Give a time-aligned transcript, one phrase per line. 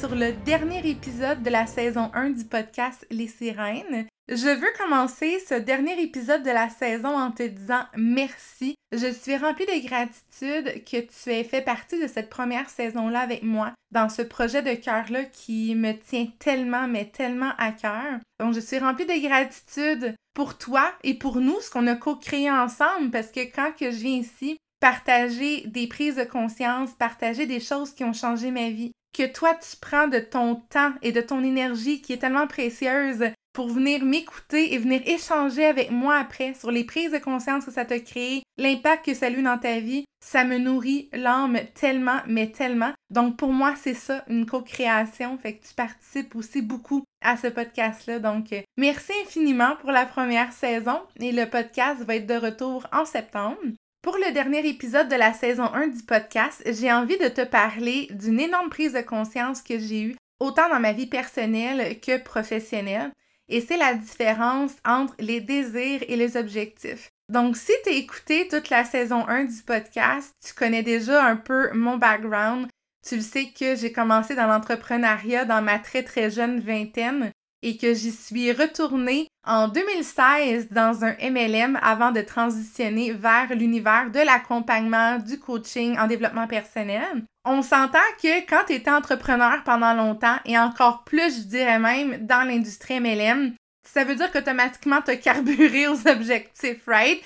[0.00, 4.06] Sur le dernier épisode de la saison 1 du podcast Les Sirènes.
[4.30, 8.76] Je veux commencer ce dernier épisode de la saison en te disant merci.
[8.92, 13.42] Je suis remplie de gratitude que tu aies fait partie de cette première saison-là avec
[13.42, 18.20] moi dans ce projet de cœur-là qui me tient tellement, mais tellement à cœur.
[18.38, 22.50] Donc, je suis remplie de gratitude pour toi et pour nous, ce qu'on a co-créé
[22.50, 27.60] ensemble, parce que quand que je viens ici, partager des prises de conscience, partager des
[27.60, 28.92] choses qui ont changé ma vie.
[29.12, 33.24] Que toi, tu prends de ton temps et de ton énergie qui est tellement précieuse
[33.52, 37.72] pour venir m'écouter et venir échanger avec moi après sur les prises de conscience que
[37.72, 41.58] ça t'a créé, l'impact que ça a eu dans ta vie, ça me nourrit l'âme
[41.74, 42.92] tellement, mais tellement.
[43.10, 47.48] Donc pour moi, c'est ça, une co-création, fait que tu participes aussi beaucoup à ce
[47.48, 48.20] podcast-là.
[48.20, 53.04] Donc merci infiniment pour la première saison et le podcast va être de retour en
[53.04, 53.58] septembre.
[54.02, 58.08] Pour le dernier épisode de la saison 1 du podcast, j'ai envie de te parler
[58.12, 63.12] d'une énorme prise de conscience que j'ai eue, autant dans ma vie personnelle que professionnelle,
[63.50, 67.10] et c'est la différence entre les désirs et les objectifs.
[67.28, 71.36] Donc, si tu as écouté toute la saison 1 du podcast, tu connais déjà un
[71.36, 72.68] peu mon background.
[73.06, 77.76] Tu le sais que j'ai commencé dans l'entrepreneuriat dans ma très très jeune vingtaine et
[77.76, 84.20] que j'y suis retournée en 2016 dans un MLM avant de transitionner vers l'univers de
[84.20, 87.24] l'accompagnement, du coaching en développement personnel.
[87.44, 92.26] On s'entend que quand tu étais entrepreneur pendant longtemps et encore plus, je dirais même,
[92.26, 97.22] dans l'industrie MLM, ça veut dire qu'automatiquement, tu as carburé aux objectifs, right?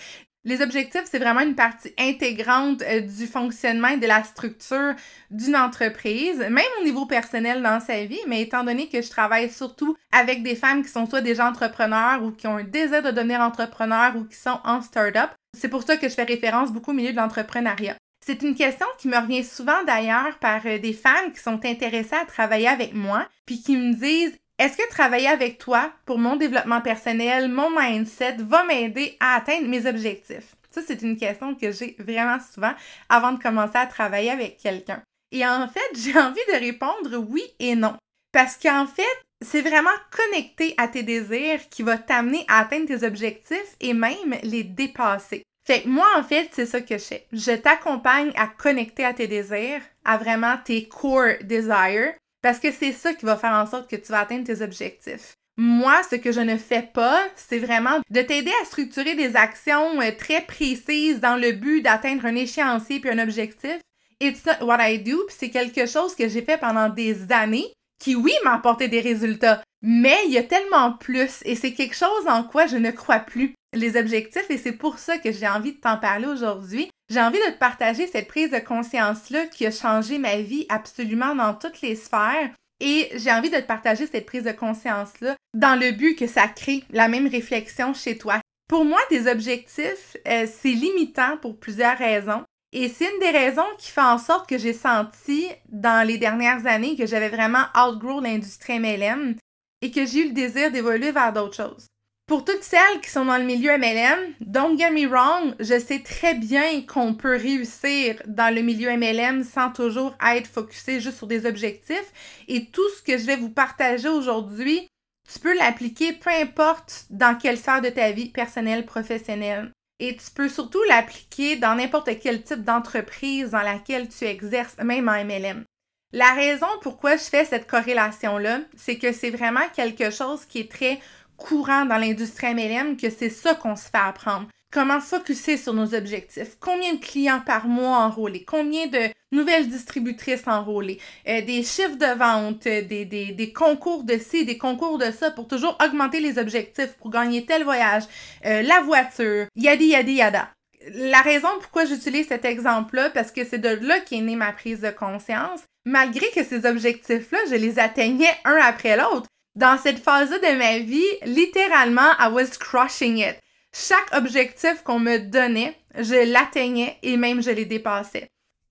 [0.47, 4.94] Les objectifs, c'est vraiment une partie intégrante euh, du fonctionnement et de la structure
[5.31, 9.50] d'une entreprise, même au niveau personnel dans sa vie, mais étant donné que je travaille
[9.50, 13.10] surtout avec des femmes qui sont soit déjà entrepreneurs ou qui ont un désir de
[13.10, 16.91] devenir entrepreneurs ou qui sont en start-up, c'est pour ça que je fais référence beaucoup
[16.91, 17.97] au milieu de l'entrepreneuriat.
[18.27, 22.16] C'est une question qui me revient souvent d'ailleurs par euh, des femmes qui sont intéressées
[22.16, 26.37] à travailler avec moi, puis qui me disent est-ce que travailler avec toi pour mon
[26.37, 30.54] développement personnel, mon mindset, va m'aider à atteindre mes objectifs?
[30.70, 32.72] Ça, c'est une question que j'ai vraiment souvent
[33.09, 35.03] avant de commencer à travailler avec quelqu'un.
[35.32, 37.97] Et en fait, j'ai envie de répondre oui et non.
[38.32, 39.03] Parce qu'en fait,
[39.44, 44.36] c'est vraiment connecté à tes désirs qui va t'amener à atteindre tes objectifs et même
[44.42, 45.42] les dépasser.
[45.66, 47.26] Fait que moi, en fait, c'est ça que je fais.
[47.32, 52.93] Je t'accompagne à connecter à tes désirs, à vraiment tes core desires, parce que c'est
[52.93, 55.38] ça qui va faire en sorte que tu vas atteindre tes objectifs.
[55.56, 59.99] Moi, ce que je ne fais pas, c'est vraiment de t'aider à structurer des actions
[60.03, 63.78] euh, très précises dans le but d'atteindre un échéancier puis un objectif.
[64.21, 67.72] It's not what I do, puis c'est quelque chose que j'ai fait pendant des années
[67.99, 71.97] qui, oui, m'a apporté des résultats, mais il y a tellement plus et c'est quelque
[71.97, 75.49] chose en quoi je ne crois plus les objectifs et c'est pour ça que j'ai
[75.49, 76.91] envie de t'en parler aujourd'hui.
[77.10, 81.34] J'ai envie de te partager cette prise de conscience-là qui a changé ma vie absolument
[81.34, 82.50] dans toutes les sphères.
[82.81, 86.48] Et j'ai envie de te partager cette prise de conscience-là dans le but que ça
[86.48, 88.41] crée la même réflexion chez toi.
[88.69, 92.42] Pour moi, des objectifs, euh, c'est limitant pour plusieurs raisons.
[92.72, 96.66] Et c'est une des raisons qui fait en sorte que j'ai senti dans les dernières
[96.66, 99.36] années que j'avais vraiment outgrow l'industrie MLM
[99.80, 101.86] et que j'ai eu le désir d'évoluer vers d'autres choses.
[102.26, 105.98] Pour toutes celles qui sont dans le milieu MLM, don't get me wrong, je sais
[105.98, 111.26] très bien qu'on peut réussir dans le milieu MLM sans toujours être focusé juste sur
[111.26, 112.12] des objectifs.
[112.48, 114.88] Et tout ce que je vais vous partager aujourd'hui,
[115.30, 119.71] tu peux l'appliquer peu importe dans quelle sphère de ta vie personnelle, professionnelle.
[120.00, 125.10] Et tu peux surtout l'appliquer dans n'importe quel type d'entreprise dans laquelle tu exerces, même
[125.10, 125.65] en MLM.
[126.12, 130.71] La raison pourquoi je fais cette corrélation-là, c'est que c'est vraiment quelque chose qui est
[130.71, 131.00] très
[131.36, 134.48] courant dans l'industrie MLM que c'est ça qu'on se fait apprendre.
[134.71, 140.48] comment focuser sur nos objectifs, combien de clients par mois enrôlés, combien de nouvelles distributrices
[140.48, 140.98] enrôlées,
[141.28, 145.31] euh, des chiffres de vente, euh, des, des, concours de ci, des concours de ça
[145.31, 148.03] pour toujours augmenter les objectifs, pour gagner tel voyage,
[148.47, 150.48] euh, la voiture, yadi yadi yada.
[150.92, 154.81] La raison pourquoi j'utilise cet exemple-là, parce que c'est de là qu'est née ma prise
[154.81, 159.28] de conscience, malgré que ces objectifs-là, je les atteignais un après l'autre.
[159.54, 163.36] Dans cette phase-là de ma vie, littéralement, I was crushing it
[163.74, 168.28] chaque objectif qu'on me donnait, je l'atteignais et même je les dépassais.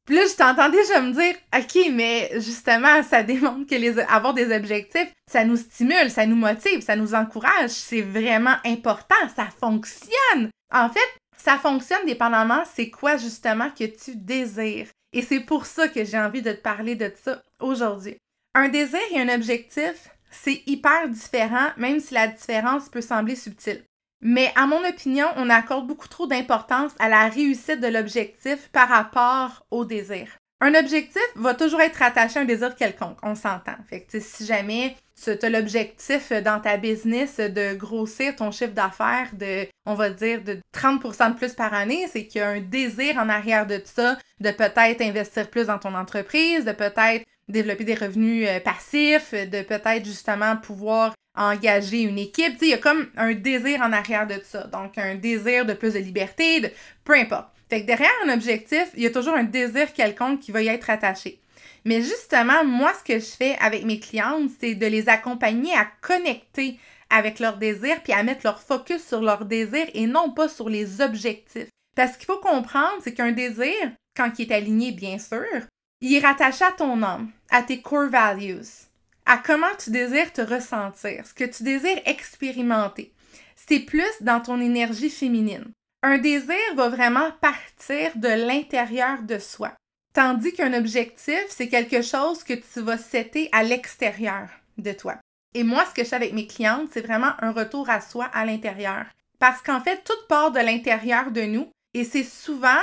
[0.10, 4.54] Là, je t'entendais déjà me dire, OK, mais justement, ça démontre que les, avoir des
[4.54, 7.70] objectifs, ça nous stimule, ça nous motive, ça nous encourage.
[7.70, 10.50] C'est vraiment important, ça fonctionne.
[10.74, 11.00] En fait,
[11.38, 14.88] ça fonctionne dépendamment c'est quoi justement que tu désires.
[15.14, 18.18] Et c'est pour ça que j'ai envie de te parler de ça aujourd'hui.
[18.56, 23.84] Un désir et un objectif, c'est hyper différent, même si la différence peut sembler subtile.
[24.22, 28.88] Mais à mon opinion, on accorde beaucoup trop d'importance à la réussite de l'objectif par
[28.88, 30.28] rapport au désir.
[30.62, 33.76] Un objectif va toujours être attaché à un désir quelconque, on s'entend.
[33.90, 39.28] Fait que si jamais tu as l'objectif dans ta business de grossir ton chiffre d'affaires
[39.34, 42.62] de, on va dire, de 30% de plus par année, c'est qu'il y a un
[42.62, 47.84] désir en arrière de ça, de peut-être investir plus dans ton entreprise, de peut-être développer
[47.84, 52.58] des revenus euh, passifs, de peut-être justement pouvoir engager une équipe.
[52.62, 54.66] Il y a comme un désir en arrière de ça.
[54.68, 56.70] Donc, un désir de plus de liberté, de
[57.04, 57.48] peu importe.
[57.70, 60.68] Fait que derrière un objectif, il y a toujours un désir quelconque qui va y
[60.68, 61.40] être attaché.
[61.86, 65.88] Mais justement, moi, ce que je fais avec mes clientes, c'est de les accompagner à
[66.02, 66.78] connecter
[67.10, 70.70] avec leurs désirs puis à mettre leur focus sur leurs désirs et non pas sur
[70.70, 71.68] les objectifs.
[71.96, 73.74] Parce qu'il faut comprendre, c'est qu'un désir,
[74.16, 75.68] quand il est aligné, bien sûr,
[76.04, 78.90] il est rattaché à ton âme, à tes core values
[79.26, 83.14] à comment tu désires te ressentir, ce que tu désires expérimenter.
[83.56, 85.72] C'est plus dans ton énergie féminine.
[86.02, 89.72] Un désir va vraiment partir de l'intérieur de soi,
[90.14, 95.16] tandis qu'un objectif, c'est quelque chose que tu vas setter à l'extérieur de toi.
[95.56, 98.26] Et moi, ce que je fais avec mes clientes, c'est vraiment un retour à soi
[98.26, 99.06] à l'intérieur.
[99.40, 102.82] Parce qu'en fait, tout part de l'intérieur de nous et c'est souvent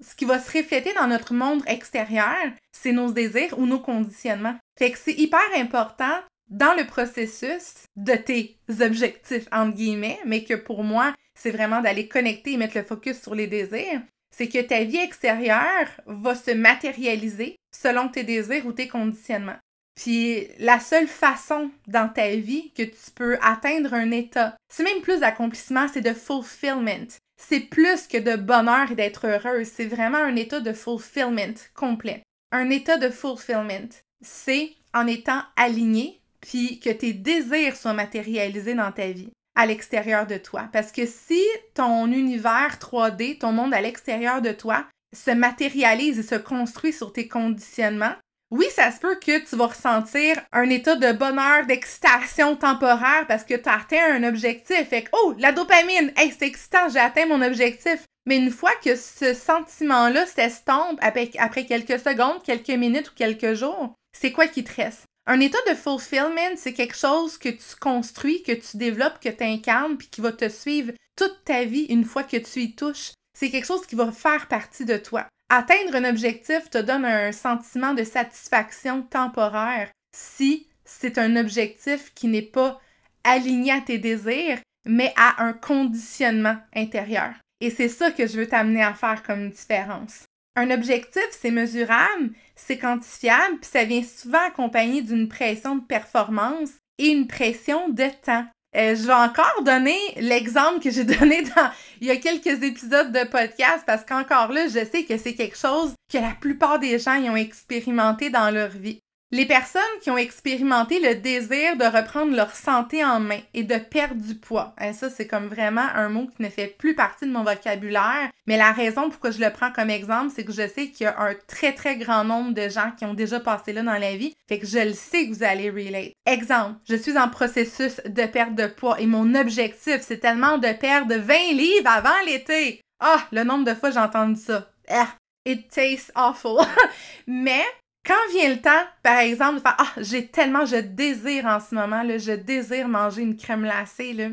[0.00, 4.56] ce qui va se refléter dans notre monde extérieur, c'est nos désirs ou nos conditionnements.
[4.78, 6.18] Fait que c'est hyper important
[6.48, 12.08] dans le processus de tes objectifs, entre guillemets, mais que pour moi, c'est vraiment d'aller
[12.08, 14.02] connecter et mettre le focus sur les désirs,
[14.34, 19.58] c'est que ta vie extérieure va se matérialiser selon tes désirs ou tes conditionnements.
[19.94, 25.02] Puis la seule façon dans ta vie que tu peux atteindre un état, c'est même
[25.02, 27.08] plus d'accomplissement, c'est de fulfillment
[27.48, 32.22] c'est plus que de bonheur et d'être heureuse, c'est vraiment un état de fulfillment complet.
[32.52, 33.88] Un état de fulfillment,
[34.20, 40.26] c'est en étant aligné, puis que tes désirs soient matérialisés dans ta vie, à l'extérieur
[40.26, 40.68] de toi.
[40.72, 41.42] Parce que si
[41.74, 47.12] ton univers 3D, ton monde à l'extérieur de toi, se matérialise et se construit sur
[47.12, 48.14] tes conditionnements,
[48.50, 53.44] oui, ça se peut que tu vas ressentir un état de bonheur, d'excitation temporaire parce
[53.44, 54.88] que tu as atteint un objectif.
[54.88, 58.04] Fait que, oh, la dopamine, hey, c'est excitant, j'ai atteint mon objectif.
[58.26, 63.54] Mais une fois que ce sentiment-là s'estompe après, après quelques secondes, quelques minutes ou quelques
[63.54, 65.04] jours, c'est quoi qui te reste?
[65.26, 69.44] Un état de fulfillment, c'est quelque chose que tu construis, que tu développes, que tu
[69.44, 73.12] incarnes, puis qui va te suivre toute ta vie une fois que tu y touches.
[73.38, 75.26] C'est quelque chose qui va faire partie de toi.
[75.52, 82.28] Atteindre un objectif te donne un sentiment de satisfaction temporaire si c'est un objectif qui
[82.28, 82.80] n'est pas
[83.24, 87.32] aligné à tes désirs, mais à un conditionnement intérieur.
[87.60, 90.24] Et c'est ça que je veux t'amener à faire comme différence.
[90.54, 96.70] Un objectif, c'est mesurable, c'est quantifiable, puis ça vient souvent accompagné d'une pression de performance
[96.98, 98.46] et une pression de temps.
[98.76, 103.12] Euh, je vais encore donner l'exemple que j'ai donné dans il y a quelques épisodes
[103.12, 106.98] de podcast parce qu'encore là, je sais que c'est quelque chose que la plupart des
[106.98, 109.00] gens ont expérimenté dans leur vie.
[109.32, 113.76] Les personnes qui ont expérimenté le désir de reprendre leur santé en main et de
[113.76, 114.74] perdre du poids.
[114.80, 118.30] Et ça, c'est comme vraiment un mot qui ne fait plus partie de mon vocabulaire.
[118.48, 121.06] Mais la raison pourquoi je le prends comme exemple, c'est que je sais qu'il y
[121.06, 124.16] a un très très grand nombre de gens qui ont déjà passé là dans la
[124.16, 124.34] vie.
[124.48, 126.12] Fait que je le sais que vous allez relate.
[126.26, 130.72] Exemple, je suis en processus de perte de poids et mon objectif, c'est tellement de
[130.72, 132.80] perdre 20 livres avant l'été.
[132.98, 134.68] Ah, le nombre de fois j'ai entendu ça.
[134.88, 135.14] Ah,
[135.46, 136.66] it tastes awful.
[137.28, 137.64] Mais
[138.06, 141.74] quand vient le temps, par exemple, de faire Ah, j'ai tellement, je désire en ce
[141.74, 144.28] moment, là, je désire manger une crème glacée, là.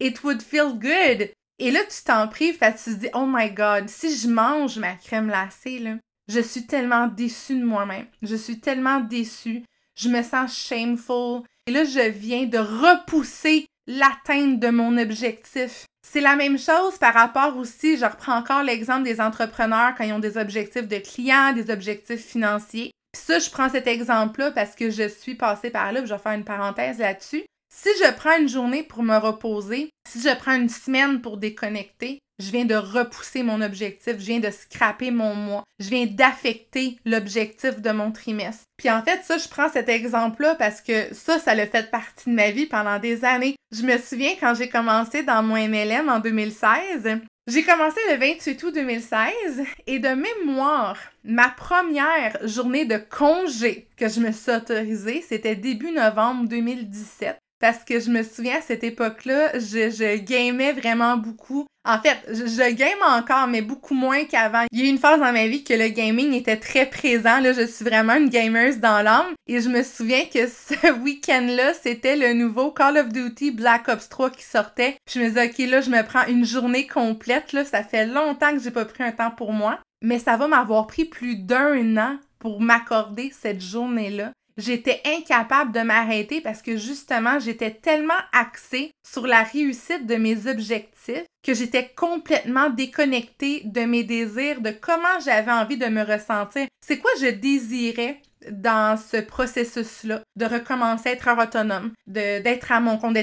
[0.00, 1.30] It would feel good.
[1.60, 4.94] Et là, tu t'en prives tu te dis Oh my god, si je mange ma
[4.94, 5.96] crème glacée, là,
[6.28, 8.06] je suis tellement déçue de moi-même.
[8.22, 9.64] Je suis tellement déçue.
[9.96, 11.42] Je me sens shameful.
[11.66, 15.86] Et là, je viens de repousser l'atteinte de mon objectif.
[16.10, 20.14] C'est la même chose par rapport aussi, je reprends encore l'exemple des entrepreneurs quand ils
[20.14, 22.92] ont des objectifs de clients, des objectifs financiers.
[23.12, 26.18] Puis ça, je prends cet exemple-là parce que je suis passée par là, je vais
[26.18, 27.44] faire une parenthèse là-dessus.
[27.70, 32.20] Si je prends une journée pour me reposer, si je prends une semaine pour déconnecter,
[32.38, 36.98] je viens de repousser mon objectif, je viens de scraper mon mois, je viens d'affecter
[37.04, 38.64] l'objectif de mon trimestre.
[38.76, 42.30] Puis en fait, ça, je prends cet exemple-là parce que ça, ça l'a fait partie
[42.30, 43.56] de ma vie pendant des années.
[43.76, 48.62] Je me souviens quand j'ai commencé dans mon MLM en 2016, j'ai commencé le 28
[48.62, 55.24] août 2016 et de mémoire, ma première journée de congé que je me suis autorisée,
[55.26, 57.38] c'était début novembre 2017.
[57.60, 61.66] Parce que je me souviens à cette époque-là, je, je gamais vraiment beaucoup.
[61.84, 64.64] En fait, je, game encore, mais beaucoup moins qu'avant.
[64.70, 67.40] Il y a eu une phase dans ma vie que le gaming était très présent.
[67.40, 69.32] Là, je suis vraiment une gamer dans l'âme.
[69.46, 74.08] Et je me souviens que ce week-end-là, c'était le nouveau Call of Duty Black Ops
[74.08, 74.96] 3 qui sortait.
[75.10, 77.52] Je me disais, OK, là, je me prends une journée complète.
[77.52, 79.78] Là, ça fait longtemps que j'ai pas pris un temps pour moi.
[80.02, 85.80] Mais ça va m'avoir pris plus d'un an pour m'accorder cette journée-là j'étais incapable de
[85.80, 91.88] m'arrêter parce que justement, j'étais tellement axée sur la réussite de mes objectifs que j'étais
[91.96, 96.66] complètement déconnectée de mes désirs, de comment j'avais envie de me ressentir.
[96.84, 98.20] C'est quoi je désirais
[98.50, 103.16] dans ce processus-là de recommencer à être autonome, d'être à mon compte,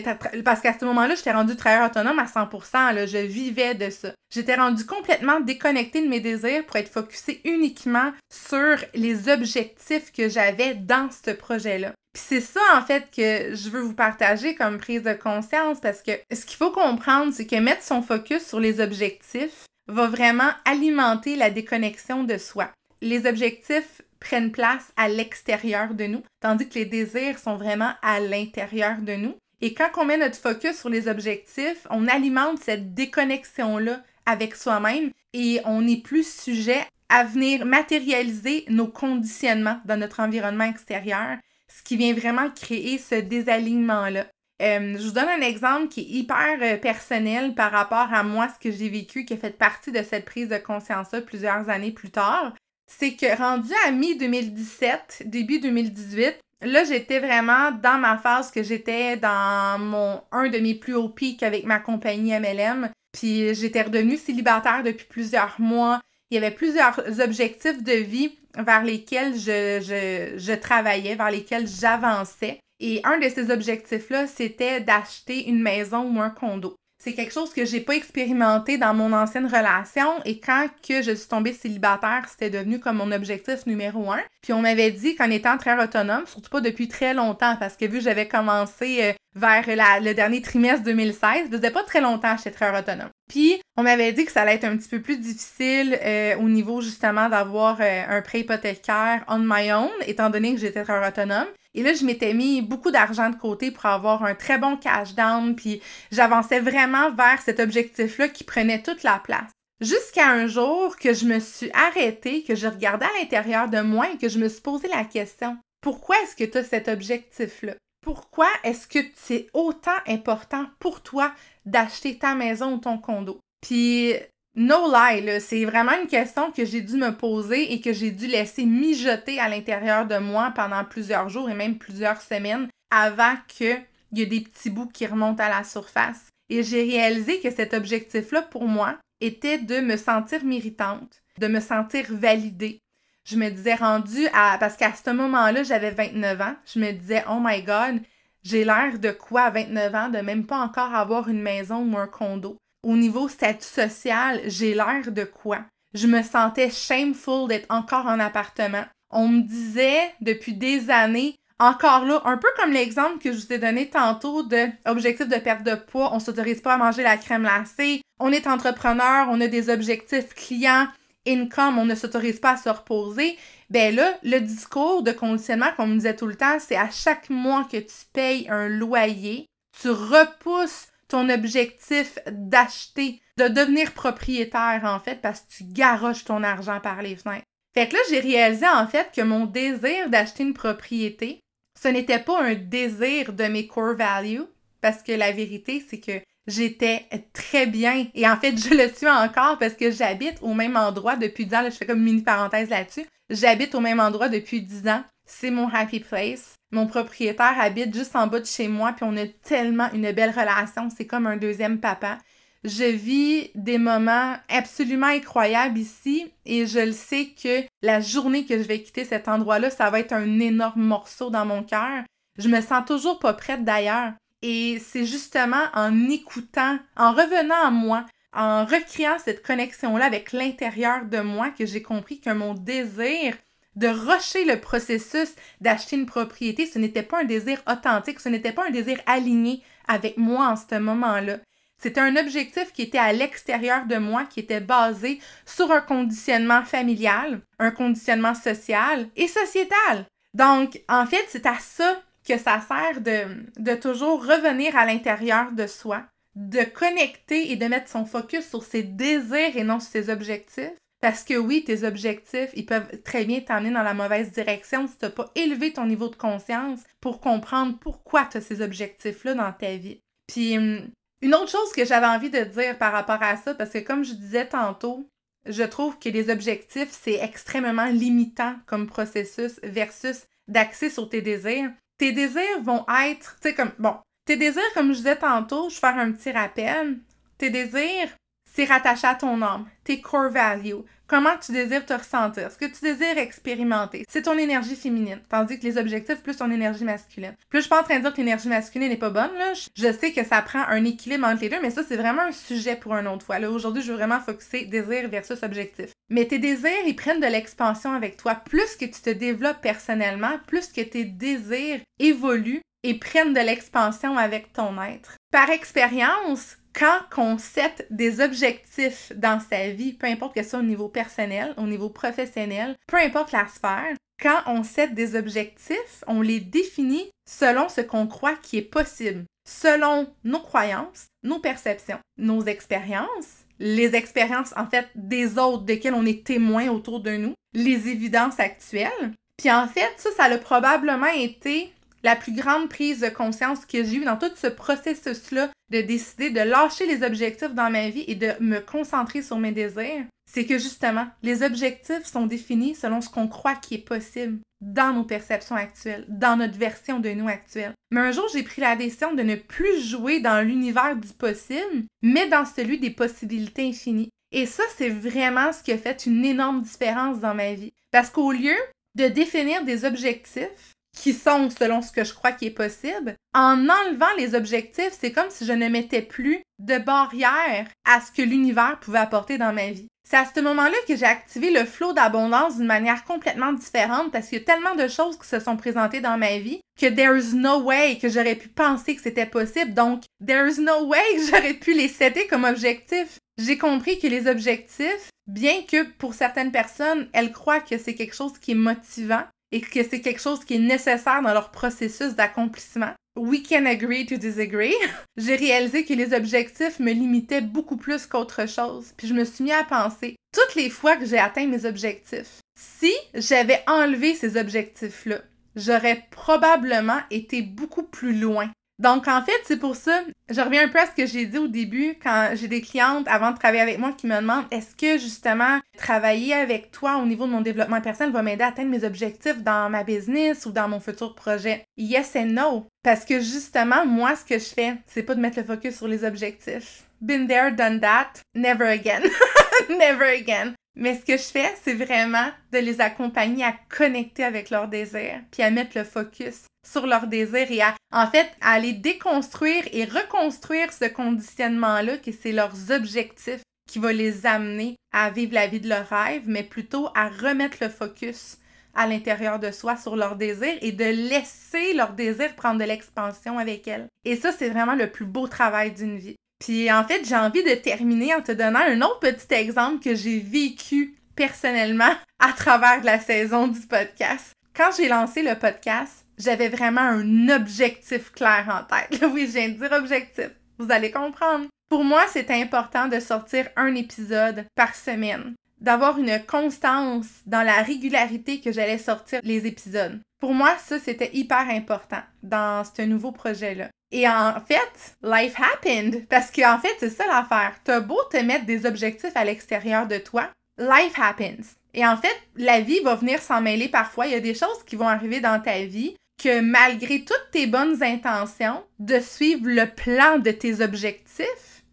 [0.44, 4.12] parce qu'à ce moment-là, j'étais rendue travailleur autonome à 100%, là, je vivais de ça.
[4.34, 10.30] J'étais rendue complètement déconnectée de mes désirs pour être focusée uniquement sur les objectifs que
[10.30, 11.94] j'avais dans ce projet-là.
[12.14, 16.02] Puis c'est ça, en fait, que je veux vous partager comme prise de conscience parce
[16.02, 20.50] que ce qu'il faut comprendre, c'est que mettre son focus sur les objectifs va vraiment
[20.64, 22.70] alimenter la déconnexion de soi.
[23.02, 28.20] Les objectifs prennent place à l'extérieur de nous, tandis que les désirs sont vraiment à
[28.20, 29.36] l'intérieur de nous.
[29.62, 35.12] Et quand on met notre focus sur les objectifs, on alimente cette déconnexion-là avec soi-même
[35.34, 41.84] et on n'est plus sujet à venir matérialiser nos conditionnements dans notre environnement extérieur, ce
[41.84, 44.26] qui vient vraiment créer ce désalignement-là.
[44.62, 48.48] Euh, je vous donne un exemple qui est hyper euh, personnel par rapport à moi,
[48.48, 51.92] ce que j'ai vécu, qui a fait partie de cette prise de conscience-là plusieurs années
[51.92, 52.54] plus tard
[52.88, 59.18] c'est que rendu à mi-2017, début 2018, là, j'étais vraiment dans ma phase que j'étais
[59.18, 62.90] dans mon un de mes plus hauts pics avec ma compagnie MLM.
[63.12, 66.02] Puis j'étais redevenue célibataire depuis plusieurs mois.
[66.30, 71.68] Il y avait plusieurs objectifs de vie vers lesquels je, je, je travaillais, vers lesquels
[71.68, 72.60] j'avançais.
[72.80, 76.76] Et un de ces objectifs-là, c'était d'acheter une maison ou un condo
[77.06, 81.12] c'est quelque chose que j'ai pas expérimenté dans mon ancienne relation et quand que je
[81.12, 84.22] suis tombée célibataire, c'était devenu comme mon objectif numéro un.
[84.42, 87.86] Puis on m'avait dit qu'en étant très autonome, surtout pas depuis très longtemps, parce que
[87.86, 89.66] vu que j'avais commencé euh, vers
[90.02, 93.10] le dernier trimestre 2016, ça faisait pas très longtemps que j'étais très autonome.
[93.30, 96.50] Puis on m'avait dit que ça allait être un petit peu plus difficile euh, au
[96.50, 101.08] niveau justement d'avoir euh, un prêt hypothécaire on my own, étant donné que j'étais très
[101.08, 101.48] autonome.
[101.76, 105.14] Et là, je m'étais mis beaucoup d'argent de côté pour avoir un très bon cash
[105.14, 109.52] down, puis j'avançais vraiment vers cet objectif-là qui prenait toute la place.
[109.82, 114.10] Jusqu'à un jour que je me suis arrêtée, que je regardais à l'intérieur de moi
[114.10, 117.74] et que je me suis posé la question, pourquoi est-ce que tu as cet objectif-là?
[118.02, 121.34] Pourquoi est-ce que c'est autant important pour toi
[121.66, 123.40] d'acheter ta maison ou ton condo?
[123.62, 124.14] Puis
[124.58, 128.26] No lie, c'est vraiment une question que j'ai dû me poser et que j'ai dû
[128.26, 133.82] laisser mijoter à l'intérieur de moi pendant plusieurs jours et même plusieurs semaines avant qu'il
[134.14, 136.30] y ait des petits bouts qui remontent à la surface.
[136.50, 141.60] Et j'ai réalisé que cet objectif-là, pour moi, était de me sentir méritante, de me
[141.60, 142.80] sentir validée.
[143.26, 144.58] Je me disais rendue à...
[144.58, 146.56] Parce qu'à ce moment-là, j'avais 29 ans.
[146.74, 148.00] Je me disais, oh my God,
[148.44, 151.98] j'ai l'air de quoi à 29 ans, de même pas encore avoir une maison ou
[151.98, 155.60] un condo au niveau statut social, j'ai l'air de quoi?
[155.94, 158.86] Je me sentais shameful d'être encore en appartement.
[159.10, 163.54] On me disait depuis des années, encore là, un peu comme l'exemple que je vous
[163.54, 167.18] ai donné tantôt de objectif de perte de poids, on s'autorise pas à manger la
[167.18, 170.88] crème glacée, on est entrepreneur, on a des objectifs clients,
[171.28, 173.38] income, on ne s'autorise pas à se reposer.
[173.72, 177.32] Ben là, le discours de conditionnement qu'on me disait tout le temps, c'est à chaque
[177.32, 179.48] mois que tu payes un loyer,
[179.82, 180.90] tu repousses
[181.30, 187.16] objectif d'acheter, de devenir propriétaire en fait, parce que tu garoches ton argent par les
[187.16, 187.46] fenêtres.
[187.74, 191.40] Fait que là, j'ai réalisé en fait que mon désir d'acheter une propriété,
[191.82, 194.46] ce n'était pas un désir de mes core values,
[194.82, 198.06] parce que la vérité, c'est que j'étais très bien.
[198.14, 201.56] Et en fait, je le suis encore parce que j'habite au même endroit depuis 10
[201.56, 201.64] ans.
[201.66, 203.06] Je fais comme mini parenthèse là-dessus.
[203.30, 205.04] J'habite au même endroit depuis 10 ans.
[205.26, 206.54] C'est mon happy place.
[206.76, 210.32] Mon propriétaire habite juste en bas de chez moi, puis on a tellement une belle
[210.32, 210.90] relation.
[210.90, 212.18] C'est comme un deuxième papa.
[212.66, 218.62] Je vis des moments absolument incroyables ici et je le sais que la journée que
[218.62, 222.04] je vais quitter cet endroit-là, ça va être un énorme morceau dans mon cœur.
[222.38, 224.12] Je me sens toujours pas prête d'ailleurs.
[224.42, 231.06] Et c'est justement en écoutant, en revenant à moi, en recréant cette connexion-là avec l'intérieur
[231.06, 233.38] de moi que j'ai compris que mon désir
[233.76, 238.52] de rusher le processus d'acheter une propriété, ce n'était pas un désir authentique, ce n'était
[238.52, 241.38] pas un désir aligné avec moi en ce moment-là.
[241.78, 246.64] C'était un objectif qui était à l'extérieur de moi, qui était basé sur un conditionnement
[246.64, 250.06] familial, un conditionnement social et sociétal.
[250.34, 255.52] Donc, en fait, c'est à ça que ça sert de, de toujours revenir à l'intérieur
[255.52, 256.04] de soi,
[256.36, 260.74] de connecter et de mettre son focus sur ses désirs et non sur ses objectifs.
[261.06, 264.98] Parce que oui, tes objectifs, ils peuvent très bien t'amener dans la mauvaise direction si
[264.98, 269.36] tu n'as pas élevé ton niveau de conscience pour comprendre pourquoi tu as ces objectifs-là
[269.36, 270.00] dans ta vie.
[270.26, 270.90] Puis, hum,
[271.22, 274.04] une autre chose que j'avais envie de dire par rapport à ça, parce que comme
[274.04, 275.08] je disais tantôt,
[275.46, 281.70] je trouve que les objectifs, c'est extrêmement limitant comme processus versus d'axer sur tes désirs.
[282.00, 283.94] Tes désirs vont être, tu sais, comme, bon,
[284.26, 286.98] tes désirs, comme je disais tantôt, je vais faire un petit rappel.
[287.38, 288.10] Tes désirs,
[288.56, 292.66] c'est rattaché à ton âme, tes core values, comment tu désires te ressentir, ce que
[292.66, 294.06] tu désires expérimenter.
[294.10, 297.36] C'est ton énergie féminine, tandis que les objectifs, plus ton énergie masculine.
[297.50, 299.54] Plus je suis en train de dire que l'énergie masculine n'est pas bonne, là.
[299.54, 302.32] Je sais que ça prend un équilibre entre les deux, mais ça, c'est vraiment un
[302.32, 303.40] sujet pour un autre fois.
[303.40, 305.92] Là, aujourd'hui, je veux vraiment focuser désir versus objectif.
[306.10, 308.36] Mais tes désirs, ils prennent de l'expansion avec toi.
[308.36, 314.18] Plus que tu te développes personnellement, plus que tes désirs évoluent et prennent de l'expansion
[314.18, 315.18] avec ton être.
[315.32, 320.60] Par expérience, quand on set des objectifs dans sa vie, peu importe que ce soit
[320.60, 326.04] au niveau personnel, au niveau professionnel, peu importe la sphère, quand on set des objectifs,
[326.08, 332.00] on les définit selon ce qu'on croit qui est possible, selon nos croyances, nos perceptions,
[332.18, 337.34] nos expériences, les expériences en fait des autres desquelles on est témoin autour de nous,
[337.54, 339.14] les évidences actuelles.
[339.38, 341.74] Puis en fait, ça, ça a probablement été
[342.06, 346.30] la plus grande prise de conscience que j'ai eue dans tout ce processus-là de décider
[346.30, 350.46] de lâcher les objectifs dans ma vie et de me concentrer sur mes désirs, c'est
[350.46, 355.04] que justement, les objectifs sont définis selon ce qu'on croit qui est possible dans nos
[355.04, 357.74] perceptions actuelles, dans notre version de nous actuelle.
[357.90, 361.86] Mais un jour, j'ai pris la décision de ne plus jouer dans l'univers du possible,
[362.04, 364.12] mais dans celui des possibilités infinies.
[364.32, 367.74] Et ça, c'est vraiment ce qui a fait une énorme différence dans ma vie.
[367.90, 368.56] Parce qu'au lieu
[368.94, 373.16] de définir des objectifs qui sont selon ce que je crois qui est possible.
[373.34, 378.12] En enlevant les objectifs, c'est comme si je ne mettais plus de barrière à ce
[378.12, 379.88] que l'univers pouvait apporter dans ma vie.
[380.08, 384.28] C'est à ce moment-là que j'ai activé le flot d'abondance d'une manière complètement différente parce
[384.28, 387.34] qu'il y a tellement de choses qui se sont présentées dans ma vie que there's
[387.34, 389.74] no way que j'aurais pu penser que c'était possible.
[389.74, 393.18] Donc, there's no way que j'aurais pu les setter comme objectif.
[393.40, 398.16] J'ai compris que les objectifs, bien que pour certaines personnes, elles croient que c'est quelque
[398.16, 399.24] chose qui est motivant,
[399.56, 402.92] et que c'est quelque chose qui est nécessaire dans leur processus d'accomplissement.
[403.18, 404.74] We can agree to disagree.
[405.18, 409.46] J'ai réalisé que les objectifs me limitaient beaucoup plus qu'autre chose, puis je me suis
[409.46, 412.42] mis à penser toutes les fois que j'ai atteint mes objectifs.
[412.60, 415.20] Si j'avais enlevé ces objectifs-là,
[415.56, 420.68] j'aurais probablement été beaucoup plus loin donc, en fait, c'est pour ça, je reviens un
[420.68, 423.62] peu à ce que j'ai dit au début quand j'ai des clientes avant de travailler
[423.62, 427.40] avec moi qui me demandent est-ce que justement travailler avec toi au niveau de mon
[427.40, 431.16] développement personnel va m'aider à atteindre mes objectifs dans ma business ou dans mon futur
[431.16, 431.64] projet?
[431.78, 432.68] Yes and no.
[432.84, 435.88] Parce que justement, moi, ce que je fais, c'est pas de mettre le focus sur
[435.88, 436.84] les objectifs.
[437.00, 439.04] Been there, done that, never again.
[439.70, 440.54] never again.
[440.76, 445.22] Mais ce que je fais, c'est vraiment de les accompagner à connecter avec leurs désirs,
[445.32, 449.86] puis à mettre le focus sur leurs désirs et à, en fait, aller déconstruire et
[449.86, 455.60] reconstruire ce conditionnement-là, que c'est leurs objectifs qui va les amener à vivre la vie
[455.60, 458.38] de leur rêve, mais plutôt à remettre le focus
[458.76, 463.40] à l'intérieur de soi sur leurs désirs et de laisser leurs désirs prendre de l'expansion
[463.40, 463.88] avec elles.
[464.04, 466.16] Et ça, c'est vraiment le plus beau travail d'une vie.
[466.40, 469.96] Puis en fait, j'ai envie de terminer en te donnant un autre petit exemple que
[469.96, 474.34] j'ai vécu personnellement à travers la saison du podcast.
[474.54, 479.02] Quand j'ai lancé le podcast, j'avais vraiment un objectif clair en tête.
[479.14, 480.30] Oui, je viens de dire objectif.
[480.58, 481.46] Vous allez comprendre.
[481.70, 487.62] Pour moi, c'était important de sortir un épisode par semaine, d'avoir une constance dans la
[487.62, 490.00] régularité que j'allais sortir les épisodes.
[490.20, 493.70] Pour moi, ça, c'était hyper important dans ce nouveau projet-là.
[493.92, 496.08] Et en fait, life happened.
[496.08, 497.56] Parce qu'en fait, c'est ça l'affaire.
[497.64, 501.56] T'as beau te mettre des objectifs à l'extérieur de toi, life happens.
[501.74, 504.08] Et en fait, la vie va venir s'en mêler parfois.
[504.08, 507.48] Il y a des choses qui vont arriver dans ta vie que malgré toutes tes
[507.48, 511.64] bonnes intentions de suivre le plan de tes objectifs,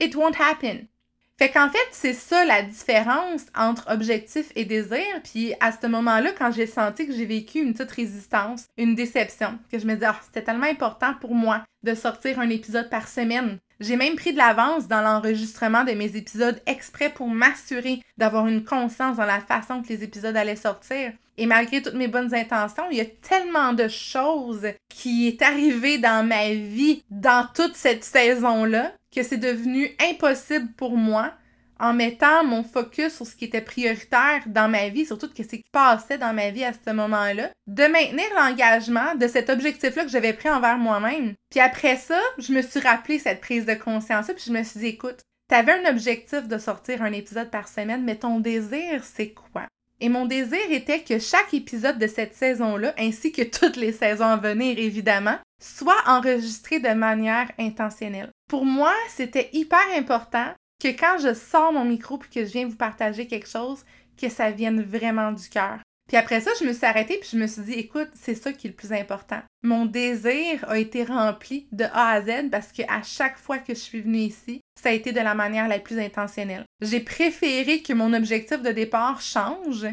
[0.00, 0.88] it won't happen.
[1.42, 5.02] Fait qu'en fait, c'est ça la différence entre objectif et désir.
[5.24, 9.58] Puis à ce moment-là, quand j'ai senti que j'ai vécu une petite résistance, une déception,
[9.68, 13.08] que je me disais, ah, c'était tellement important pour moi de sortir un épisode par
[13.08, 13.58] semaine.
[13.80, 18.62] J'ai même pris de l'avance dans l'enregistrement de mes épisodes exprès pour m'assurer d'avoir une
[18.62, 21.10] conscience dans la façon que les épisodes allaient sortir.
[21.38, 25.98] Et malgré toutes mes bonnes intentions, il y a tellement de choses qui est arrivé
[25.98, 31.32] dans ma vie dans toute cette saison-là que c'est devenu impossible pour moi
[31.82, 35.64] en mettant mon focus sur ce qui était prioritaire dans ma vie, surtout ce qui
[35.72, 40.32] passait dans ma vie à ce moment-là, de maintenir l'engagement de cet objectif-là que j'avais
[40.32, 41.34] pris envers moi-même.
[41.50, 44.78] Puis après ça, je me suis rappelé cette prise de conscience-là, puis je me suis
[44.78, 49.32] dit, écoute, t'avais un objectif de sortir un épisode par semaine, mais ton désir, c'est
[49.32, 49.66] quoi?
[50.00, 54.26] Et mon désir était que chaque épisode de cette saison-là, ainsi que toutes les saisons
[54.26, 58.30] à venir évidemment, soit enregistré de manière intentionnelle.
[58.48, 62.66] Pour moi, c'était hyper important que quand je sors mon micro puis que je viens
[62.66, 63.84] vous partager quelque chose,
[64.20, 65.78] que ça vienne vraiment du cœur.
[66.08, 68.52] Puis après ça, je me suis arrêtée puis je me suis dit, écoute, c'est ça
[68.52, 69.40] qui est le plus important.
[69.62, 73.74] Mon désir a été rempli de A à Z parce que à chaque fois que
[73.74, 76.64] je suis venue ici, ça a été de la manière la plus intentionnelle.
[76.80, 79.86] J'ai préféré que mon objectif de départ change,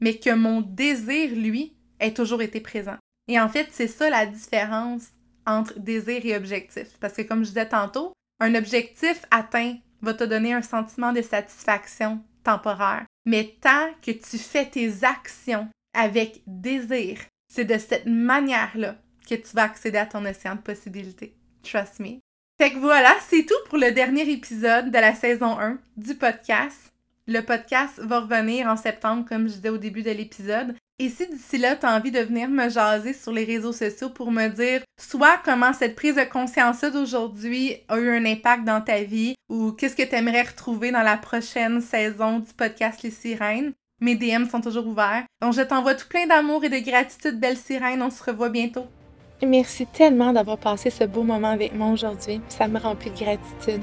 [0.00, 2.96] mais que mon désir, lui, ait toujours été présent.
[3.28, 5.08] Et en fait, c'est ça la différence
[5.46, 6.88] entre désir et objectif.
[7.00, 11.22] Parce que comme je disais tantôt, un objectif atteint va te donner un sentiment de
[11.22, 13.06] satisfaction temporaire.
[13.26, 18.96] Mais tant que tu fais tes actions avec désir, c'est de cette manière-là
[19.28, 21.34] que tu vas accéder à ton océan de possibilités.
[21.62, 22.18] Trust me.
[22.60, 26.92] Fait que voilà, c'est tout pour le dernier épisode de la saison 1 du podcast.
[27.26, 30.76] Le podcast va revenir en septembre, comme je disais au début de l'épisode.
[31.00, 34.10] Et si d'ici là, tu as envie de venir me jaser sur les réseaux sociaux
[34.10, 38.80] pour me dire soit comment cette prise de conscience d'aujourd'hui a eu un impact dans
[38.80, 43.10] ta vie ou qu'est-ce que tu aimerais retrouver dans la prochaine saison du podcast Les
[43.10, 45.24] Sirènes, mes DM sont toujours ouverts.
[45.42, 48.00] Donc je t'envoie tout plein d'amour et de gratitude, belle sirène.
[48.00, 48.86] On se revoit bientôt.
[49.44, 52.40] Merci tellement d'avoir passé ce beau moment avec moi aujourd'hui.
[52.48, 53.82] Ça me remplit de gratitude.